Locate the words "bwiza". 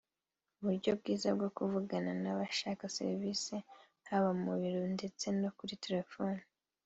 0.99-1.29